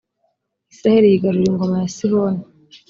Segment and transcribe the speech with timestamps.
[0.73, 2.41] israheli yigarurira ingoma ya sihoni